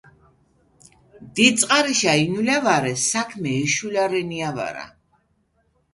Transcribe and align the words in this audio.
დიდი 1.39 1.51
წყარიშა 1.63 2.13
ინულა 2.23 2.57
ვარე 2.69 2.93
საქმე 3.09 3.51
ეშულა 3.63 4.03
რენია 4.15 4.49
ვარა 4.57 4.85